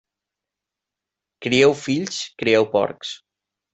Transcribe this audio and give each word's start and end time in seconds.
Crieu 1.47 1.75
fills, 1.81 2.19
crieu 2.41 2.67
porcs. 2.73 3.13